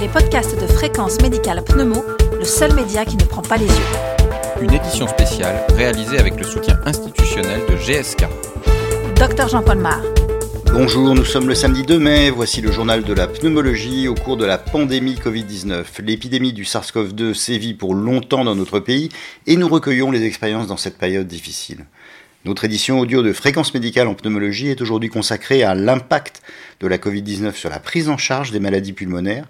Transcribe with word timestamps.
les 0.00 0.08
podcasts 0.08 0.58
de 0.58 0.66
Fréquence 0.66 1.20
Médicale 1.20 1.62
Pneumo, 1.62 2.02
le 2.32 2.44
seul 2.44 2.72
média 2.74 3.04
qui 3.04 3.16
ne 3.16 3.24
prend 3.24 3.42
pas 3.42 3.58
les 3.58 3.66
yeux. 3.66 4.62
Une 4.62 4.72
édition 4.72 5.06
spéciale 5.06 5.66
réalisée 5.76 6.18
avec 6.18 6.38
le 6.38 6.44
soutien 6.44 6.80
institutionnel 6.86 7.60
de 7.68 7.76
GSK. 7.76 8.24
Docteur 9.16 9.48
Jean-Paul 9.48 9.76
Mar. 9.76 10.00
Bonjour, 10.72 11.14
nous 11.14 11.24
sommes 11.26 11.48
le 11.48 11.54
samedi 11.54 11.82
2 11.82 11.98
mai, 11.98 12.30
voici 12.30 12.62
le 12.62 12.72
journal 12.72 13.02
de 13.02 13.12
la 13.12 13.26
pneumologie 13.26 14.08
au 14.08 14.14
cours 14.14 14.38
de 14.38 14.46
la 14.46 14.56
pandémie 14.56 15.16
Covid-19. 15.16 15.84
L'épidémie 16.02 16.54
du 16.54 16.64
SARS-CoV-2 16.64 17.34
sévit 17.34 17.74
pour 17.74 17.94
longtemps 17.94 18.44
dans 18.44 18.56
notre 18.56 18.80
pays 18.80 19.10
et 19.46 19.56
nous 19.56 19.68
recueillons 19.68 20.10
les 20.10 20.24
expériences 20.24 20.66
dans 20.66 20.78
cette 20.78 20.96
période 20.96 21.26
difficile. 21.26 21.84
Notre 22.46 22.64
édition 22.64 23.00
audio 23.00 23.22
de 23.22 23.34
Fréquence 23.34 23.74
médicale 23.74 24.08
en 24.08 24.14
pneumologie 24.14 24.68
est 24.68 24.80
aujourd'hui 24.80 25.10
consacrée 25.10 25.62
à 25.62 25.74
l'impact 25.74 26.40
de 26.80 26.86
la 26.86 26.96
Covid-19 26.96 27.52
sur 27.52 27.68
la 27.68 27.78
prise 27.78 28.08
en 28.08 28.16
charge 28.16 28.50
des 28.50 28.60
maladies 28.60 28.94
pulmonaires 28.94 29.44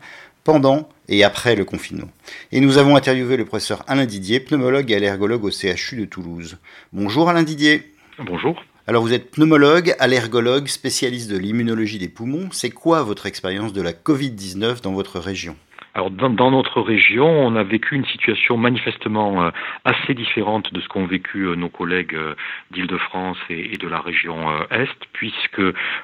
pendant 0.44 0.88
et 1.08 1.24
après 1.24 1.56
le 1.56 1.64
confinement. 1.64 2.08
Et 2.52 2.60
nous 2.60 2.78
avons 2.78 2.96
interviewé 2.96 3.36
le 3.36 3.44
professeur 3.44 3.84
Alain 3.88 4.06
Didier, 4.06 4.40
pneumologue 4.40 4.90
et 4.90 4.96
allergologue 4.96 5.44
au 5.44 5.50
CHU 5.50 5.96
de 5.96 6.04
Toulouse. 6.04 6.58
Bonjour 6.92 7.28
Alain 7.28 7.42
Didier. 7.42 7.92
Bonjour. 8.18 8.62
Alors 8.86 9.02
vous 9.02 9.12
êtes 9.12 9.30
pneumologue, 9.30 9.94
allergologue, 9.98 10.66
spécialiste 10.66 11.30
de 11.30 11.36
l'immunologie 11.36 11.98
des 11.98 12.08
poumons. 12.08 12.48
C'est 12.52 12.70
quoi 12.70 13.02
votre 13.02 13.26
expérience 13.26 13.72
de 13.72 13.82
la 13.82 13.92
Covid-19 13.92 14.82
dans 14.82 14.92
votre 14.92 15.20
région? 15.20 15.56
Alors 15.94 16.10
dans, 16.10 16.50
notre 16.52 16.80
région, 16.80 17.26
on 17.26 17.56
a 17.56 17.64
vécu 17.64 17.96
une 17.96 18.04
situation 18.04 18.56
manifestement 18.56 19.42
euh, 19.42 19.50
assez 19.84 20.14
différente 20.14 20.72
de 20.72 20.80
ce 20.80 20.88
qu'ont 20.88 21.06
vécu 21.06 21.46
euh, 21.46 21.56
nos 21.56 21.68
collègues 21.68 22.14
euh, 22.14 22.34
d'Île-de-France 22.70 23.38
et, 23.48 23.76
de 23.76 23.88
la 23.88 23.98
région 24.00 24.36
Est, 24.70 24.88
puisque 25.12 25.62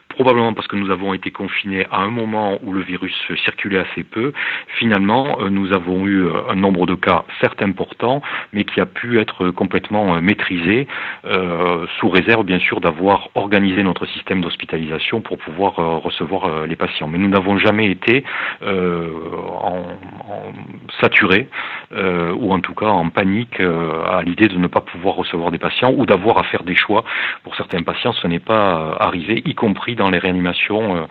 probablement 0.09 0.55
parce 0.55 0.67
que 0.67 0.77
nous 0.77 0.91
avons 0.91 1.15
été 1.15 1.31
confinés 1.31 1.87
à 1.93 2.01
un 2.01 2.11
moment 2.11 2.59
où 2.63 2.73
le 2.73 2.81
virus 2.81 3.15
circulait 3.45 3.79
assez 3.79 4.03
peu, 4.03 4.33
finalement 4.79 5.39
nous 5.51 5.73
avons 5.73 6.07
eu 6.07 6.27
un 6.49 6.55
nombre 6.55 6.87
de 6.87 6.95
cas 6.95 7.25
certes 7.41 7.61
important, 7.63 8.23
mais 8.53 8.65
qui 8.65 8.81
a 8.81 8.87
pu 8.87 9.21
être 9.21 9.51
complètement 9.51 10.21
maîtrisé, 10.23 10.87
sous 11.99 12.09
réserve 12.09 12.45
bien 12.45 12.59
sûr 12.59 12.81
d'avoir 12.81 13.29
organisé 13.35 13.83
notre 13.83 14.07
système 14.07 14.41
d'hospitalisation 14.41 15.21
pour 15.21 15.39
pouvoir 15.39 15.75
recevoir 16.03 16.67
les 16.67 16.77
patients. 16.77 17.09
Mais 17.09 17.19
nous 17.19 17.29
n'avons 17.29 17.59
jamais 17.59 17.91
été 17.91 18.25
en 18.63 19.77
saturé 21.01 21.49
euh, 21.93 22.33
ou 22.33 22.53
en 22.53 22.61
tout 22.61 22.75
cas 22.75 22.87
en 22.87 23.11
panique 23.11 23.61
euh, 23.61 24.03
à 24.05 24.23
l'idée 24.23 24.49
de 24.49 24.57
ne 24.57 24.67
pas 24.67 24.81
pouvoir 24.81 25.17
recevoir 25.17 25.51
des 25.51 25.59
patients 25.59 25.93
ou 25.97 26.07
d'avoir 26.07 26.39
à 26.39 26.45
faire 26.45 26.63
des 26.63 26.75
choix. 26.75 27.05
Pour 27.45 27.55
certains 27.57 27.83
patients, 27.83 28.13
ce 28.13 28.27
n'est 28.27 28.41
pas 28.41 28.81
euh, 28.81 28.95
arrivé, 28.99 29.43
y 29.45 29.55
compris 29.55 29.95
dans 29.95 30.11
les 30.11 30.19
réanimations 30.19 31.07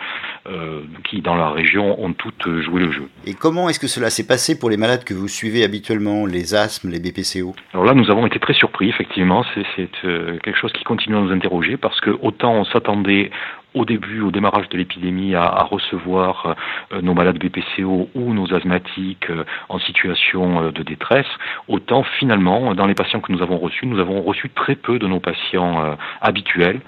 qui, 1.09 1.21
dans 1.21 1.35
la 1.35 1.49
région, 1.49 2.03
ont 2.03 2.13
toutes 2.13 2.47
joué 2.61 2.81
le 2.81 2.91
jeu. 2.91 3.09
Et 3.25 3.33
comment 3.33 3.67
est-ce 3.67 3.79
que 3.79 3.87
cela 3.87 4.09
s'est 4.09 4.27
passé 4.27 4.59
pour 4.59 4.69
les 4.69 4.77
malades 4.77 5.03
que 5.03 5.13
vous 5.13 5.27
suivez 5.27 5.63
habituellement, 5.63 6.25
les 6.25 6.53
asthmes, 6.53 6.89
les 6.89 6.99
BPCO 6.99 7.55
Alors 7.73 7.85
là, 7.85 7.93
nous 7.93 8.11
avons 8.11 8.25
été 8.27 8.39
très 8.39 8.53
surpris, 8.53 8.89
effectivement. 8.89 9.43
C'est 9.75 9.89
quelque 10.01 10.57
chose 10.57 10.71
qui 10.73 10.83
continue 10.83 11.15
à 11.15 11.21
nous 11.21 11.31
interroger 11.31 11.77
parce 11.77 11.99
que 11.99 12.11
autant 12.21 12.53
on 12.53 12.65
s'attendait 12.65 13.31
au 13.75 13.85
début, 13.85 14.21
au 14.21 14.31
démarrage 14.31 14.69
de 14.69 14.77
l'épidémie, 14.77 15.35
à, 15.35 15.63
recevoir 15.69 16.55
euh, 16.91 17.01
nos 17.01 17.13
malades 17.13 17.37
BPCO 17.37 18.09
ou 18.15 18.33
nos 18.33 18.53
asthmatiques 18.53 19.29
euh, 19.29 19.43
en 19.67 19.79
situation 19.79 20.63
euh, 20.63 20.71
de 20.71 20.81
détresse, 20.81 21.27
autant 21.67 22.03
finalement, 22.03 22.73
dans 22.73 22.87
les 22.87 22.95
patients 22.95 23.19
que 23.19 23.31
nous 23.31 23.41
avons 23.41 23.57
reçus, 23.57 23.85
nous 23.85 23.99
avons 23.99 24.21
reçu 24.21 24.49
très 24.49 24.75
peu 24.75 24.97
de 24.97 25.07
nos 25.07 25.19
patients 25.19 25.97
habituels. 26.21 26.79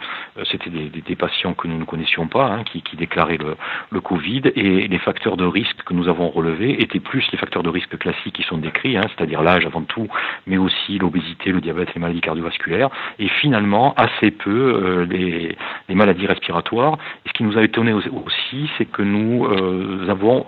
C'était 0.49 0.69
des, 0.69 1.15
patients 1.15 1.53
que 1.53 1.67
nous 1.67 1.77
ne 1.77 1.83
connaissions 1.83 2.27
pas, 2.27 2.45
hein, 2.45 2.63
qui, 2.63 2.81
déclaraient 2.95 3.38
le, 3.38 3.58
le, 3.89 3.99
Covid, 3.99 4.43
et 4.55 4.88
les 4.88 4.99
facteurs 4.99 5.35
de 5.35 5.45
risque 5.45 5.83
que 5.83 5.93
nous 5.93 6.08
avons 6.08 6.30
relevés 6.30 6.81
étaient 6.81 6.99
plus 6.99 7.25
les 7.31 7.38
facteurs 7.38 7.63
de 7.63 7.69
risque 7.69 7.97
classiques 7.97 8.35
qui 8.35 8.43
sont 8.43 8.58
décrits, 8.58 8.97
hein, 8.97 9.03
c'est-à-dire 9.15 9.41
l'âge 9.41 9.65
avant 9.65 9.81
tout, 9.81 10.08
mais 10.45 10.58
aussi 10.58 10.97
l'obésité, 10.99 11.52
le 11.52 11.59
diabète, 11.59 11.93
les 11.93 12.02
maladies 12.02 12.21
cardiovasculaires, 12.21 12.89
et 13.19 13.27
finalement 13.27 13.93
assez 13.95 14.31
peu 14.31 15.04
les 15.09 15.55
maladies 15.89 16.27
respiratoires 16.27 16.77
et 16.82 17.30
ce 17.30 17.33
qui 17.33 17.43
nous 17.43 17.58
a 17.58 17.64
étonné 17.64 17.93
aussi, 17.93 18.70
c'est 18.77 18.86
que 18.86 19.02
nous 19.02 19.45
euh, 19.45 20.08
avons 20.10 20.45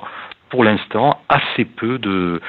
pour 0.50 0.64
l'instant 0.64 1.22
assez 1.30 1.66
peu 1.66 2.00
de, 2.00 2.42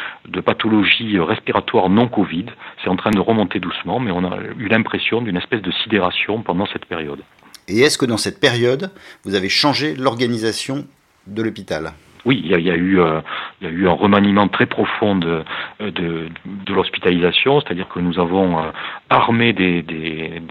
pathologies 0.44 1.18
respiratoires 1.18 1.88
non 1.88 2.08
Covid. 2.08 2.46
C'est 2.82 2.88
en 2.88 2.96
train 2.96 3.10
de 3.10 3.20
remonter 3.20 3.60
doucement, 3.60 4.00
mais 4.00 4.10
on 4.10 4.24
a 4.24 4.38
eu 4.58 4.68
l'impression 4.68 5.20
d'une 5.20 5.36
espèce 5.36 5.62
de 5.62 5.70
sidération 5.70 6.42
pendant 6.42 6.66
cette 6.66 6.86
période. 6.86 7.20
Et 7.68 7.80
est-ce 7.80 7.98
que 7.98 8.06
dans 8.06 8.16
cette 8.16 8.40
période, 8.40 8.90
vous 9.24 9.34
avez 9.34 9.48
changé 9.48 9.94
l'organisation 9.94 10.86
de 11.26 11.42
l'hôpital? 11.42 11.92
Oui, 12.26 12.40
il 12.44 12.50
y, 12.50 12.70
a, 12.70 12.74
eu, 12.74 13.00
euh, 13.00 13.20
il 13.60 13.66
y 13.66 13.70
a 13.70 13.72
eu 13.72 13.88
un 13.88 13.92
remaniement 13.92 14.46
très 14.48 14.66
profond 14.66 15.16
de, 15.16 15.42
de, 15.80 16.28
l'hospitalisation, 16.68 17.60
c'est-à-dire 17.60 17.88
que 17.88 17.98
nous 17.98 18.18
avons 18.18 18.58
euh, 18.58 18.70
armé 19.08 19.54
des, 19.54 19.80
des 19.82 20.42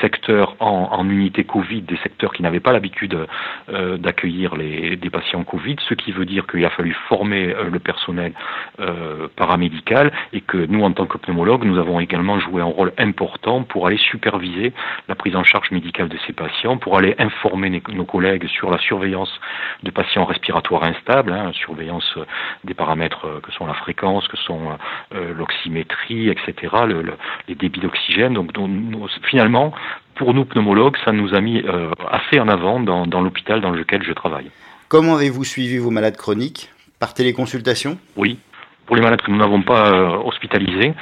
secteurs 0.00 0.56
en, 0.60 1.08
unité 1.08 1.44
Covid, 1.44 1.82
des 1.82 1.96
secteurs 1.98 2.32
qui 2.32 2.42
n'avaient 2.42 2.60
pas 2.60 2.72
l'habitude 2.72 3.26
euh, 3.68 3.96
d'accueillir 3.96 4.56
les, 4.56 4.96
des 4.96 5.10
patients 5.10 5.44
Covid, 5.44 5.76
ce 5.88 5.94
qui 5.94 6.12
veut 6.12 6.24
dire 6.24 6.46
qu'il 6.46 6.64
a 6.64 6.70
fallu 6.70 6.94
former 7.08 7.54
euh, 7.54 7.70
le 7.70 7.78
personnel 7.78 8.32
euh, 8.80 9.28
paramédical 9.36 10.12
et 10.32 10.40
que 10.40 10.58
nous, 10.58 10.82
en 10.82 10.92
tant 10.92 11.06
que 11.06 11.18
pneumologues, 11.18 11.64
nous 11.64 11.78
avons 11.78 12.00
également 12.00 12.38
joué 12.40 12.62
un 12.62 12.66
rôle 12.66 12.92
important 12.98 13.62
pour 13.62 13.86
aller 13.86 13.98
superviser 13.98 14.72
la 15.08 15.14
prise 15.14 15.36
en 15.36 15.44
charge 15.44 15.70
médicale 15.70 16.08
de 16.08 16.18
ces 16.26 16.32
patients, 16.32 16.76
pour 16.78 16.98
aller 16.98 17.14
informer 17.18 17.82
nos 17.88 18.04
collègues 18.04 18.46
sur 18.48 18.70
la 18.70 18.78
surveillance 18.78 19.32
de 19.82 19.90
patients 19.90 20.24
respiratoires 20.24 20.84
instables, 20.84 21.32
hein, 21.32 21.52
surveillance 21.52 22.18
des 22.64 22.74
paramètres 22.74 23.40
que 23.42 23.52
sont 23.52 23.66
la 23.66 23.74
fréquence, 23.74 24.26
que 24.28 24.36
sont 24.36 24.76
l'oxymétrie, 25.12 26.28
etc., 26.28 26.54
le, 26.86 27.16
les 27.48 27.54
débits 27.54 27.80
d'oxygène. 27.80 28.34
Donc, 28.34 28.52
finalement, 29.24 29.65
pour 30.14 30.34
nous 30.34 30.44
pneumologues, 30.44 30.96
ça 31.04 31.12
nous 31.12 31.34
a 31.34 31.40
mis 31.40 31.62
euh, 31.62 31.90
assez 32.10 32.40
en 32.40 32.48
avant 32.48 32.80
dans, 32.80 33.06
dans 33.06 33.20
l'hôpital 33.20 33.60
dans 33.60 33.70
lequel 33.70 34.02
je 34.02 34.12
travaille. 34.12 34.50
Comment 34.88 35.16
avez-vous 35.16 35.44
suivi 35.44 35.78
vos 35.78 35.90
malades 35.90 36.16
chroniques? 36.16 36.70
Par 36.98 37.12
téléconsultation? 37.12 37.98
Oui, 38.16 38.38
pour 38.86 38.96
les 38.96 39.02
malades 39.02 39.20
que 39.20 39.30
nous 39.30 39.36
n'avons 39.36 39.62
pas 39.62 39.92
euh, 39.92 40.16
hospitalisés 40.24 40.94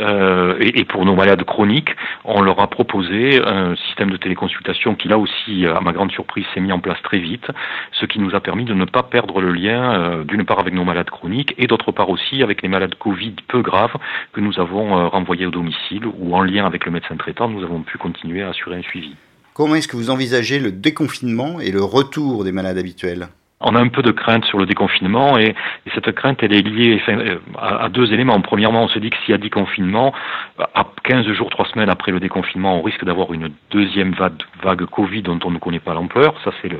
euh, 0.00 0.56
et, 0.60 0.84
pour 0.84 1.04
nos 1.04 1.14
malades 1.14 1.44
chroniques, 1.44 1.90
on 2.24 2.42
leur 2.42 2.60
a 2.60 2.68
proposé 2.68 3.42
un 3.44 3.76
système 3.76 4.10
de 4.10 4.16
téléconsultation 4.16 4.94
qui 4.94 5.08
là 5.08 5.18
aussi, 5.18 5.66
à 5.66 5.80
ma 5.80 5.92
grande 5.92 6.12
surprise, 6.12 6.44
s'est 6.54 6.60
mis 6.60 6.72
en 6.72 6.80
place 6.80 7.00
très 7.02 7.18
vite, 7.18 7.46
ce 7.92 8.06
qui 8.06 8.18
nous 8.18 8.34
a 8.34 8.40
permis 8.40 8.64
de 8.64 8.74
ne 8.74 8.84
pas 8.84 9.02
perdre 9.02 9.40
le 9.40 9.52
lien 9.52 9.94
euh, 9.94 10.24
d'une 10.24 10.44
part 10.44 10.58
avec 10.58 10.74
nos 10.74 10.84
malades 10.84 11.10
chroniques 11.10 11.54
et 11.58 11.66
d'autre 11.66 11.92
part 11.92 12.10
aussi 12.10 12.42
avec 12.42 12.62
les 12.62 12.68
malades 12.68 12.94
Covid 12.94 13.34
peu 13.48 13.62
graves 13.62 13.96
que 14.32 14.40
nous 14.40 14.58
avons 14.58 15.08
renvoyés 15.08 15.46
au 15.46 15.50
domicile 15.50 16.06
ou 16.06 16.34
en 16.34 16.42
lien 16.42 16.66
avec 16.66 16.84
le 16.86 16.92
médecin 16.92 17.16
traitant, 17.16 17.48
nous 17.48 17.62
avons 17.62 17.80
pu 17.80 17.98
continuer 17.98 18.42
à 18.42 18.50
assurer 18.50 18.76
un 18.76 18.82
suivi. 18.82 19.14
Comment 19.54 19.74
est-ce 19.74 19.88
que 19.88 19.96
vous 19.96 20.10
envisagez 20.10 20.58
le 20.58 20.72
déconfinement 20.72 21.60
et 21.60 21.70
le 21.70 21.82
retour 21.82 22.44
des 22.44 22.52
malades 22.52 22.78
habituels? 22.78 23.28
On 23.62 23.74
a 23.74 23.80
un 23.80 23.88
peu 23.88 24.02
de 24.02 24.10
crainte 24.10 24.44
sur 24.44 24.58
le 24.58 24.66
déconfinement 24.66 25.38
et, 25.38 25.54
cette 25.94 26.12
crainte 26.12 26.38
elle 26.42 26.54
est 26.54 26.62
liée 26.62 27.02
à, 27.58 27.88
deux 27.88 28.12
éléments. 28.12 28.40
Premièrement, 28.40 28.84
on 28.84 28.88
se 28.88 28.98
dit 28.98 29.10
que 29.10 29.16
s'il 29.18 29.32
y 29.32 29.34
a 29.34 29.38
déconfinement, 29.38 30.12
à 30.74 30.84
15 31.04 31.26
jours, 31.32 31.50
3 31.50 31.66
semaines 31.66 31.90
après 31.90 32.12
le 32.12 32.20
déconfinement, 32.20 32.78
on 32.78 32.82
risque 32.82 33.04
d'avoir 33.04 33.32
une 33.32 33.50
deuxième 33.70 34.14
vague, 34.62 34.84
Covid 34.86 35.22
dont 35.22 35.38
on 35.44 35.50
ne 35.50 35.58
connaît 35.58 35.80
pas 35.80 35.92
l'ampleur. 35.92 36.34
Ça, 36.44 36.50
c'est 36.60 36.68
le, 36.68 36.78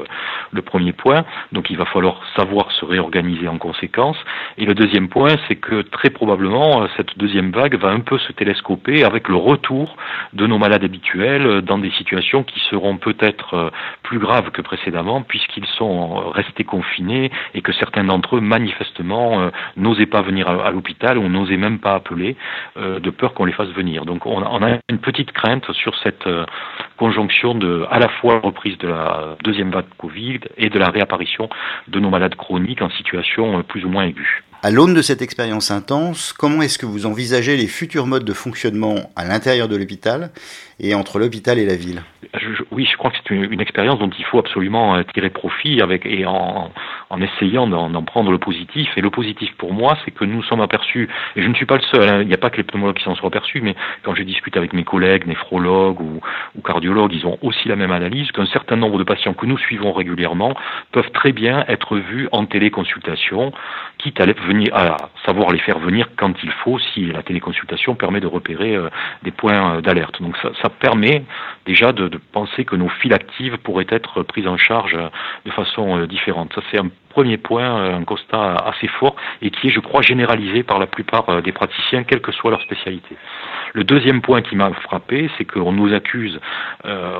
le, 0.51 0.63
premier 0.63 0.93
point. 0.93 1.25
Donc, 1.53 1.69
il 1.71 1.77
va 1.77 1.85
falloir 1.85 2.21
savoir 2.37 2.71
se 2.73 2.85
réorganiser 2.85 3.49
en 3.49 3.59
conséquence. 3.59 4.17
Et 4.57 4.65
le 4.65 4.75
deuxième 4.75 5.09
point, 5.09 5.35
c'est 5.49 5.57
que 5.57 5.83
très 5.83 6.11
probablement, 6.11 6.87
cette 6.97 7.19
deuxième 7.19 7.51
vague 7.51 7.77
va 7.77 7.89
un 7.89 8.01
peu 8.01 8.19
se 8.19 8.33
télescoper 8.33 9.05
avec 9.05 9.29
le 9.29 9.37
retour 9.37 9.97
de 10.33 10.47
nos 10.47 10.59
malades 10.59 10.85
habituels 10.85 11.61
dans 11.63 11.79
des 11.79 11.91
situations 11.93 12.45
qui 12.45 12.61
seront 12.71 12.97
peut-être 12.97 13.73
plus 14.03 14.19
graves 14.19 14.51
que 14.51 14.63
précédemment 14.63 15.23
puisqu'ils 15.23 15.67
sont 15.67 16.31
restés 16.31 16.65
confinés 16.73 17.31
et 17.53 17.61
que 17.61 17.73
certains 17.73 18.05
d'entre 18.05 18.37
eux 18.37 18.41
manifestement 18.41 19.43
euh, 19.43 19.51
n'osaient 19.77 20.13
pas 20.17 20.23
venir 20.23 20.49
à, 20.49 20.71
l'hôpital 20.71 21.19
ou 21.19 21.29
n'osaient 21.29 21.59
même 21.67 21.79
pas 21.79 21.95
appeler 21.95 22.35
euh, 22.79 22.99
de 22.99 23.11
peur 23.11 23.35
qu'on 23.35 23.45
les 23.45 23.53
fasse 23.53 23.73
venir. 23.83 24.07
Donc 24.07 24.25
on, 24.25 24.63
a 24.63 24.79
une 24.89 25.03
petite 25.09 25.33
crainte 25.33 25.71
sur 25.73 25.95
cette 25.99 26.27
euh, 26.27 26.47
conjonction 26.97 27.55
de 27.55 27.87
à 27.91 27.99
la 27.99 28.09
fois 28.09 28.41
reprise 28.41 28.79
de 28.79 28.89
la 28.89 29.37
deuxième 29.45 29.71
vague 29.71 29.93
Covid 29.99 30.41
et 30.57 30.71
de 30.71 30.79
la 30.79 30.89
réapparition 30.89 31.51
de 31.89 32.01
nos 32.01 32.09
malades 32.09 32.37
chroniques 32.37 32.81
en 32.81 32.91
situation 32.91 33.63
plus 33.65 33.85
ou 33.85 33.91
moins 33.91 34.05
aiguë. 34.05 34.43
À 34.65 34.71
l'aune 34.71 34.95
de 34.95 35.03
cette 35.03 35.23
expérience 35.23 35.73
intense, 35.73 36.33
comment 36.33 36.63
est-ce 36.63 36.79
que 36.79 36.87
vous 36.87 37.05
envisagez 37.05 37.57
les 37.57 37.67
futurs 37.67 38.07
modes 38.07 38.23
de 38.23 38.33
fonctionnement 38.33 39.11
à 39.17 39.25
l'intérieur 39.25 39.67
de 39.67 39.75
l'hôpital 39.75 40.31
et 40.79 40.95
entre 40.95 41.19
l'hôpital 41.19 41.59
et 41.59 41.67
la 41.67 41.75
ville? 41.75 42.03
Oui, 42.71 42.87
je 42.89 42.97
crois 42.97 43.11
que 43.11 43.17
c'est 43.17 43.35
une, 43.35 43.61
expérience 43.61 43.99
dont 43.99 44.11
il 44.17 44.25
faut 44.25 44.39
absolument 44.39 44.95
euh, 44.95 45.03
tirer 45.15 45.31
profit 45.31 45.83
avec, 45.83 46.07
et 46.07 46.27
en, 46.27 46.71
en 47.13 47.21
essayant 47.21 47.67
d'en 47.67 48.03
prendre 48.03 48.33
le 48.33 48.39
positif. 48.39 48.89
Et 48.97 49.03
le 49.03 49.11
positif 49.11 49.55
pour 49.59 49.75
moi, 49.75 49.99
c'est 50.05 50.11
que 50.11 50.25
nous 50.25 50.43
sommes 50.43 50.63
aperçus, 50.63 51.11
et 51.37 51.43
je 51.43 51.47
ne 51.47 51.55
suis 51.55 51.67
pas 51.67 51.77
le 51.77 51.83
seul, 51.83 52.09
hein, 52.09 52.23
il 52.23 52.27
n'y 52.27 52.33
a 52.33 52.39
pas 52.39 52.49
que 52.49 52.57
les 52.57 52.63
pneumologues 52.63 52.97
qui 52.97 53.05
s'en 53.05 53.15
sont 53.15 53.27
aperçus, 53.27 53.61
mais 53.61 53.77
quand 54.03 54.15
je 54.15 54.23
discute 54.23 54.57
avec 54.57 54.73
mes 54.73 54.83
collègues, 54.83 55.27
néphrologues 55.27 56.01
ou, 56.01 56.21
ou 56.57 56.63
cardiologues, 56.63 57.13
ils 57.15 57.27
ont 57.27 57.37
aussi 57.43 57.69
la 57.69 57.77
même 57.77 57.93
analyse 57.93 58.33
qu'un 58.33 58.47
certain 58.47 58.77
nombre 58.77 58.99
de 58.99 59.05
patients 59.05 59.35
que 59.35 59.45
nous 59.45 59.59
suivons 59.59 59.93
régulièrement 59.93 60.55
peuvent 60.91 61.11
très 61.13 61.33
bien 61.33 61.67
être 61.69 61.99
vus 61.99 62.31
en 62.33 62.47
téléconsultation, 62.47 63.53
quitte 63.99 64.19
à, 64.19 64.25
venir, 64.25 64.75
à 64.75 64.97
savoir 65.27 65.51
les 65.51 65.59
faire 65.59 65.79
venir 65.79 66.09
quand 66.17 66.33
il 66.43 66.51
faut, 66.51 66.79
si 66.79 67.07
la 67.07 67.23
téléconsultation 67.23 67.95
permet 67.95 68.21
de 68.21 68.27
repérer 68.27 68.75
euh, 68.75 68.89
des 69.23 69.33
points 69.33 69.77
euh, 69.77 69.81
d'alerte. 69.83 70.23
Donc 70.23 70.35
ça, 70.39 70.51
ça, 70.63 70.71
permet 70.71 71.25
déjà 71.67 71.93
de, 71.93 72.09
de, 72.09 72.19
penser 72.33 72.65
que 72.65 72.75
nos 72.75 72.89
files 72.89 73.13
actives 73.13 73.59
pourraient 73.59 73.87
être 73.91 74.23
prises 74.23 74.47
en 74.47 74.57
charge 74.57 74.95
euh, 74.95 75.09
de 75.45 75.51
façon 75.51 76.07
différente. 76.07 76.53
Ça 76.55 76.63
c'est 76.71 76.79
premier 77.13 77.39
point, 77.39 77.69
un 77.99 78.05
constat 78.05 78.57
assez 78.73 78.89
fort 78.89 79.17
et 79.43 79.51
qui 79.51 79.69
est, 79.69 79.71
je 79.71 79.81
crois, 79.81 80.03
généralisé 80.03 80.63
par 80.63 80.79
la 80.79 80.87
plupart 80.87 81.43
des 81.43 81.53
praticiens, 81.53 82.05
quelle 82.05 82.21
que 82.21 82.33
soit 82.33 82.51
leur 82.51 82.63
spécialité. 82.63 83.17
Le 83.75 83.85
deuxième 83.85 84.21
point 84.21 84.43
qui 84.43 84.57
m'a 84.57 84.71
frappé, 84.89 85.31
c'est 85.37 85.45
qu'on 85.45 85.73
nous 85.73 85.95
accuse 85.95 86.39
euh, 86.85 87.19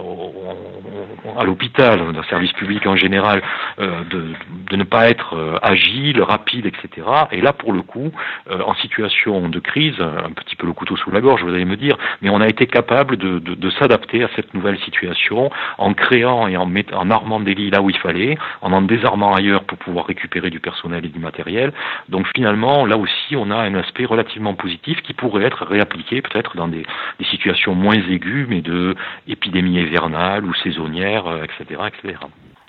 à 1.39 1.45
l'hôpital, 1.45 1.99
dans 1.99 2.21
le 2.21 2.25
service 2.25 2.53
public 2.53 2.87
en 2.87 2.97
général, 2.97 3.43
euh, 3.79 4.03
de, 4.11 4.77
ne 4.77 4.85
pas 4.85 5.09
être 5.09 5.35
euh, 5.35 5.59
agile, 5.63 6.23
rapide, 6.23 6.67
etc. 6.67 7.07
Et 7.31 7.41
là, 7.41 7.53
pour 7.53 7.73
le 7.73 7.83
coup, 7.83 8.11
euh, 8.51 8.61
en 8.67 8.75
situation 8.75 9.49
de 9.49 9.61
crise, 9.61 10.01
un 10.01 10.33
petit 10.33 10.57
peu 10.57 10.67
le 10.67 10.73
couteau 10.73 10.97
sous 10.97 11.11
la 11.11 11.21
gorge, 11.21 11.43
vous 11.43 11.55
allez 11.55 11.65
me 11.65 11.77
dire, 11.77 11.97
mais 12.21 12.31
on 12.31 12.41
a 12.41 12.49
été 12.49 12.67
capable 12.67 13.17
de, 13.17 13.39
de, 13.39 13.55
de 13.55 13.71
s'adapter 13.71 14.25
à 14.25 14.29
cette 14.37 14.53
nouvelle 14.55 14.79
situation 14.81 15.51
en 15.79 15.95
créant 15.95 16.49
et 16.49 16.57
en, 16.57 16.71
en 16.93 17.11
armant 17.11 17.41
des 17.41 17.55
lits 17.55 17.71
là 17.71 17.81
où 17.83 17.91
il 17.91 17.99
fallait, 17.99 18.37
en 18.61 18.73
en 18.73 18.83
désarmant 18.83 19.35
ailleurs 19.35 19.65
pour 19.65 19.79
pouvoir 19.85 20.07
récupérer 20.07 20.51
du 20.51 20.61
personnel 20.61 21.05
et 21.05 21.09
du 21.09 21.19
matériel. 21.19 21.73
Donc 22.09 22.27
finalement, 22.35 22.87
là 22.87 22.97
aussi, 22.97 23.37
on 23.37 23.51
a 23.51 23.57
un 23.57 23.75
aspect 23.75 24.05
relativement 24.05 24.55
positif 24.55 25.01
qui 25.03 25.13
pourrait 25.13 25.45
être 25.45 25.65
réappliqué 25.65 26.23
peut-être 26.23 26.57
dans 26.57 26.69
des, 26.69 26.85
situations 27.31 27.75
moins 27.75 27.95
aiguës, 27.95 28.47
mais 28.49 28.61
de 28.61 28.95
épidémie 29.27 29.81
hivernale 29.81 30.45
ou 30.45 30.53
saisonnière, 30.55 31.25
etc., 31.43 31.81
euh, 31.81 31.87
etc. 31.87 32.19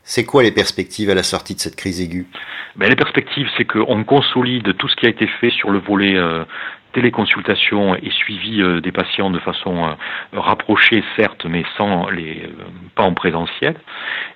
C'est 0.04 0.26
quoi 0.26 0.44
les 0.44 0.52
perspectives 0.52 1.10
à 1.10 1.16
la 1.16 1.24
sortie 1.24 1.56
de 1.56 1.60
cette 1.60 1.76
crise 1.76 2.02
aiguë? 2.02 2.28
Ben, 2.76 2.90
Les 2.90 2.96
perspectives, 2.96 3.48
c'est 3.58 3.66
qu'on 3.66 4.04
consolide 4.04 4.76
tout 4.78 4.90
ce 4.90 4.96
qui 4.98 5.06
a 5.06 5.10
été 5.10 5.28
fait 5.28 5.50
sur 5.50 5.72
le 5.72 5.80
volet 5.80 6.16
euh, 6.16 6.44
téléconsultation 6.94 7.96
et 7.96 8.10
suivi 8.12 8.62
euh, 8.62 8.80
des 8.80 8.92
patients 8.92 9.30
de 9.30 9.40
façon 9.40 9.86
euh, 9.86 9.94
rapprochée, 10.32 11.04
certes, 11.18 11.46
mais 11.46 11.64
sans 11.78 12.10
les, 12.10 12.44
euh, 12.44 12.64
pas 12.96 13.04
en 13.04 13.14
présentiel. 13.14 13.76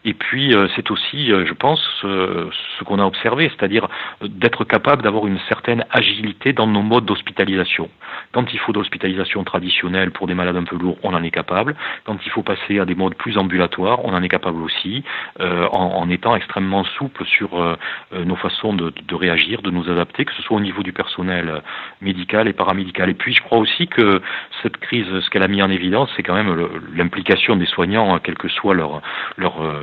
Et 0.04 0.14
puis, 0.14 0.56
c'est 0.76 0.90
aussi, 0.90 1.28
je 1.28 1.54
pense, 1.54 1.82
ce 2.02 2.84
qu'on 2.86 3.00
a 3.00 3.06
observé, 3.06 3.52
c'est-à-dire 3.56 3.88
d'être 4.22 4.64
capable 4.64 5.02
d'avoir 5.02 5.28
une 5.28 5.40
certaine 5.50 5.84
agilité 5.92 6.54
dans 6.54 6.66
nos 6.66 6.82
modes 6.82 7.06
d'hospitalisation. 7.06 7.90
Quand 8.32 8.54
il 8.54 8.60
faut 8.60 8.72
d'hospitalisation 8.72 9.44
traditionnelle 9.44 10.12
pour 10.12 10.28
des 10.28 10.34
malades 10.34 10.56
un 10.56 10.64
peu 10.64 10.78
lourds, 10.78 10.98
on 11.04 11.14
en 11.14 11.22
est 11.24 11.32
capable. 11.32 11.76
Quand 12.06 12.18
il 12.26 12.32
faut 12.32 12.42
passer 12.42 12.80
à 12.80 12.86
des 12.86 12.96
modes 12.96 13.16
plus 13.16 13.38
ambulatoires, 13.38 14.06
on 14.06 14.14
en 14.14 14.24
est 14.24 14.30
capable 14.30 14.62
aussi, 14.62 15.04
en, 15.40 16.10
étant 16.10 16.38
extrêmement 16.38 16.86
souple 16.86 17.26
sur 17.26 17.78
nos 18.14 18.36
façons 18.38 18.74
de, 18.74 18.94
de 19.06 19.16
réagir, 19.16 19.62
de 19.62 19.72
nous 19.72 19.90
adapter, 19.90 20.24
que 20.24 20.34
ce 20.34 20.42
soit 20.42 20.56
au 20.56 20.62
niveau 20.62 20.84
du 20.84 20.94
personnel 20.94 21.62
médical 22.02 22.47
et 22.50 22.54
paramédicales. 22.54 23.10
Et 23.10 23.14
puis 23.14 23.34
je 23.34 23.42
crois 23.42 23.58
aussi 23.58 23.88
que 23.88 24.22
cette 24.62 24.78
crise, 24.78 25.08
ce 25.08 25.30
qu'elle 25.30 25.44
a 25.44 25.48
mis 25.48 25.62
en 25.62 25.70
évidence, 25.70 26.10
c'est 26.16 26.24
quand 26.24 26.36
même 26.36 26.56
l'implication 26.96 27.56
des 27.56 27.66
soignants, 27.66 28.20
quelle 28.20 28.38
que 28.38 28.50
soit 28.50 28.74
leur, 28.74 29.02
leur, 29.38 29.62
euh, 29.62 29.82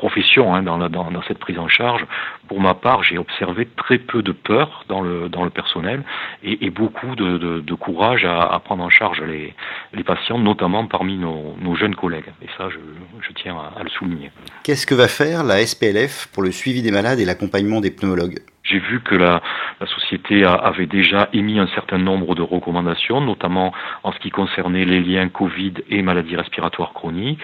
profession 0.00 0.54
hein, 0.54 0.62
dans, 0.62 1.22
cette 1.28 1.38
prise 1.38 1.58
en 1.58 1.68
charge. 1.68 2.04
Pour 2.48 2.60
ma 2.60 2.74
part, 2.74 3.02
j'ai 3.02 3.18
observé 3.18 3.68
très 3.76 3.98
peu 3.98 4.22
de 4.22 4.32
peur 4.32 4.84
dans 4.88 5.00
le, 5.02 5.50
personnel 5.50 6.02
et, 6.42 6.70
beaucoup 6.70 7.14
de, 7.16 7.74
courage 7.74 8.24
à, 8.24 8.60
prendre 8.64 8.82
en 8.84 8.90
charge 8.90 9.22
les, 9.22 10.04
patients, 10.04 10.38
notamment 10.38 10.86
parmi 10.86 11.18
nos, 11.18 11.74
jeunes 11.76 11.94
collègues. 11.94 12.32
Et 12.42 12.48
ça, 12.56 12.68
je, 12.70 13.32
tiens 13.34 13.56
à 13.78 13.82
le 13.82 13.90
souligner. 13.90 14.30
Qu'est-ce 14.64 14.86
que 14.86 14.94
va 14.94 15.08
faire 15.08 15.44
la 15.44 15.64
SPLF 15.64 16.28
pour 16.32 16.42
le 16.42 16.50
suivi 16.50 16.82
des 16.82 16.90
malades 16.90 17.18
et 17.20 17.24
l'accompagnement 17.24 17.80
des 17.80 17.90
pneumologues? 17.90 18.40
J'ai 18.70 18.78
vu 18.78 19.00
que 19.00 19.14
la, 19.14 19.42
société 19.86 20.44
avait 20.44 20.86
déjà 20.86 21.28
émis 21.32 21.58
un 21.58 21.66
certain 21.68 21.98
nombre 21.98 22.34
de 22.34 22.42
recommandations, 22.42 23.20
notamment 23.20 23.72
en 24.04 24.12
ce 24.12 24.18
qui 24.18 24.30
concernait 24.30 24.84
les 24.84 25.00
liens 25.00 25.28
Covid 25.28 25.72
et 25.88 26.02
maladies 26.02 26.36
respiratoires 26.36 26.92
chroniques. 26.92 27.40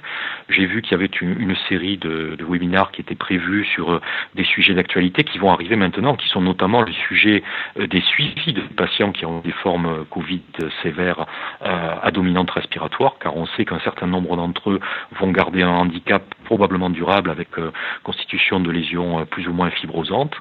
J'ai 0.49 0.67
vu 0.67 0.82
qu'il 0.82 0.93
y 0.93 0.94
avait 0.94 1.11
une, 1.20 1.56
série 1.69 1.96
de, 1.96 2.37
de, 2.38 2.44
webinaires 2.44 2.90
qui 2.93 3.00
étaient 3.00 3.14
prévus 3.14 3.64
sur 3.64 3.90
euh, 3.90 4.00
des 4.34 4.44
sujets 4.44 4.75
d'actualité 4.75 5.25
qui 5.25 5.38
vont 5.38 5.50
arriver 5.50 5.76
maintenant, 5.76 6.14
qui 6.14 6.28
sont 6.28 6.43
notamment 6.43 6.82
le 6.82 6.93
sujet 6.93 7.43
euh, 7.78 7.87
des 7.87 8.02
suivis 8.02 8.52
de 8.52 8.61
patients 8.61 9.12
qui 9.12 9.25
ont 9.25 9.40
des 9.40 9.52
formes 9.52 9.87
euh, 9.87 10.05
Covid 10.11 10.43
sévères 10.82 11.26
à 11.61 12.11
dominante 12.11 12.50
respiratoire, 12.50 13.17
car 13.19 13.37
on 13.37 13.46
sait 13.46 13.64
qu'un 13.64 13.81
certain 13.81 14.06
nombre 14.06 14.37
d'entre 14.37 14.70
eux 14.70 14.81
vont 15.19 15.31
garder 15.31 15.62
un 15.62 15.70
handicap 15.70 16.23
probablement 16.44 16.90
durable 16.90 17.31
avec 17.31 17.49
constitution 18.02 18.61
de 18.61 18.70
lésions 18.70 19.25
plus 19.26 19.49
ou 19.49 19.52
moins 19.52 19.70
fibrosantes. 19.70 20.34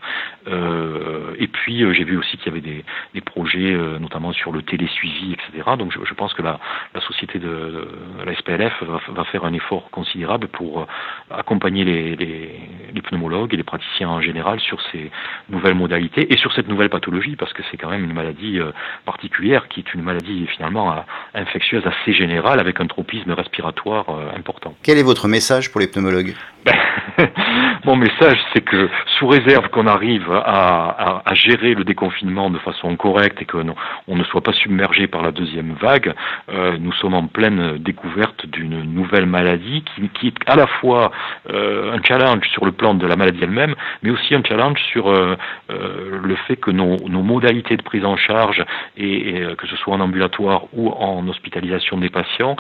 Et 1.40 1.48
puis 1.48 1.84
euh, 1.84 1.94
j'ai 1.94 2.04
vu 2.04 2.18
aussi 2.18 2.38
qu'il 2.38 2.48
y 2.48 2.50
avait 2.50 2.62
des, 2.62 2.84
des 3.14 3.22
projets, 3.22 3.74
euh, 3.74 4.00
notamment 4.00 4.34
sur 4.34 4.52
le 4.52 4.62
télésuivi, 4.62 5.34
etc. 5.34 5.72
Donc 5.78 5.92
je, 5.92 6.00
je 6.04 6.14
pense 6.14 6.34
que 6.34 6.42
la, 6.42 6.60
la 6.94 7.02
société 7.02 7.40
de, 7.40 7.48
de, 7.48 7.88
la 8.26 8.36
SPLF 8.36 8.84
va, 8.84 9.02
va, 9.10 9.24
faire 9.26 9.46
un 9.46 9.54
effort 9.54 9.90
considérable 9.92 10.48
pour 10.48 10.88
accompagner 11.32 11.84
les, 11.84 12.16
les, 12.16 12.60
les, 12.94 13.02
pneumologues 13.02 13.54
et 13.54 13.58
les 13.58 13.64
praticiens 13.64 14.10
en 14.10 14.22
général 14.22 14.60
sur 14.60 14.82
ces 14.92 15.12
nouvelles 15.50 15.76
modalités 15.76 16.32
et 16.34 16.38
sur 16.38 16.54
cette 16.54 16.68
nouvelle 16.68 16.90
pathologie, 16.90 17.36
parce 17.36 17.54
que 17.54 17.62
c'est 17.70 17.78
quand 17.78 17.90
même 17.90 18.04
une 18.04 18.14
maladie 18.14 18.60
particulière 19.06 19.68
qui 19.68 19.82
est 19.82 19.94
une 19.94 20.02
maladie 20.02 20.48
finalement 20.48 21.04
infectieuse 21.34 21.84
assez 21.86 22.14
générale 22.14 22.60
avec 22.60 22.80
un 22.80 22.88
tropisme 22.88 23.32
respiratoire 23.32 24.06
important. 24.36 24.74
Quel 24.84 24.98
est 24.98 25.04
votre 25.04 25.28
message 25.28 25.72
pour 25.72 25.82
les 25.82 25.88
pneumologues? 25.88 26.34
Ben, 26.66 26.76
Mon 27.86 27.96
message, 27.96 28.38
c'est 28.54 28.62
que 28.62 28.90
sous 29.18 29.28
réserve 29.28 29.70
qu'on 29.70 29.88
arrive 29.88 30.32
à, 30.32 30.65
à, 30.66 31.34
gérer 31.34 31.74
le 31.74 31.84
déconfinement 31.84 32.50
de 32.50 32.58
façon 32.60 32.96
correcte 32.96 33.42
et 33.42 33.46
qu'on 33.46 33.76
on 34.08 34.16
ne 34.16 34.24
soit 34.24 34.42
pas 34.42 34.54
submergé 34.54 35.08
par 35.08 35.22
la 35.22 35.32
deuxième 35.32 35.74
vague, 35.74 36.14
euh, 36.50 36.78
nous 36.80 36.94
sommes 36.94 37.14
en 37.14 37.28
pleine 37.28 37.78
découverte 37.78 38.46
d'une 38.46 38.82
nouvelle 38.82 39.26
maladie 39.26 39.84
qui, 40.14 40.28
est 40.28 40.36
à 40.48 40.56
la 40.56 40.68
fois 40.68 41.12
euh, 41.50 41.94
un 41.94 42.02
challenge 42.04 42.48
sur 42.50 42.66
le 42.66 42.72
plan 42.72 42.94
de 42.94 43.06
la 43.06 43.16
maladie 43.16 43.40
elle-même, 43.44 43.76
mais 44.02 44.10
aussi 44.10 44.34
un 44.34 44.44
challenge 44.44 44.82
sur 44.92 45.10
euh, 45.10 45.36
le 45.70 46.36
fait 46.48 46.56
que 46.56 46.72
nos, 46.72 46.98
modalités 47.10 47.76
de 47.76 47.82
prise 47.82 48.06
en 48.06 48.18
charge, 48.18 48.64
et, 48.98 49.44
que 49.58 49.68
ce 49.68 49.76
soit 49.78 49.96
en 49.96 50.00
ambulatoire 50.00 50.66
ou 50.74 50.90
en 50.90 51.28
hospitalisation 51.28 51.98
des 51.98 52.10
patients, 52.10 52.56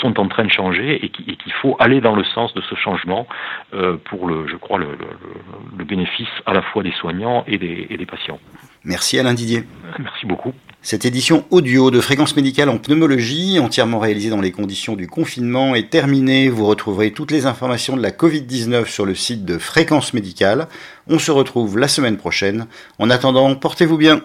sont 0.00 0.18
en 0.18 0.28
train 0.28 0.44
de 0.44 0.50
changer 0.50 1.04
et 1.04 1.08
qu'il 1.10 1.52
faut 1.60 1.76
aller 1.78 2.00
dans 2.00 2.14
le 2.14 2.24
sens 2.24 2.54
de 2.54 2.62
ce 2.62 2.74
changement 2.74 3.26
pour, 4.04 4.26
le, 4.26 4.46
je 4.48 4.56
crois, 4.56 4.78
le, 4.78 4.86
bénéfice 5.84 6.28
à 6.46 6.54
la 6.54 6.62
fois 6.62 6.82
des 6.82 6.92
soignants 7.22 7.44
et 7.46 7.58
des, 7.58 7.86
et 7.90 7.96
des 7.96 8.06
patients. 8.06 8.38
Merci 8.84 9.18
Alain 9.18 9.34
Didier. 9.34 9.64
Merci 9.98 10.26
beaucoup. 10.26 10.52
Cette 10.84 11.04
édition 11.04 11.44
audio 11.50 11.92
de 11.92 12.00
fréquence 12.00 12.34
médicale 12.34 12.68
en 12.68 12.78
pneumologie, 12.78 13.60
entièrement 13.60 14.00
réalisée 14.00 14.30
dans 14.30 14.40
les 14.40 14.50
conditions 14.50 14.96
du 14.96 15.06
confinement, 15.06 15.76
est 15.76 15.90
terminée. 15.90 16.48
Vous 16.48 16.66
retrouverez 16.66 17.12
toutes 17.12 17.30
les 17.30 17.46
informations 17.46 17.96
de 17.96 18.02
la 18.02 18.10
Covid-19 18.10 18.86
sur 18.86 19.06
le 19.06 19.14
site 19.14 19.44
de 19.44 19.58
Fréquence 19.58 20.12
médicale. 20.12 20.66
On 21.06 21.20
se 21.20 21.30
retrouve 21.30 21.78
la 21.78 21.86
semaine 21.86 22.16
prochaine. 22.16 22.66
En 22.98 23.10
attendant, 23.10 23.54
portez-vous 23.54 23.96
bien. 23.96 24.22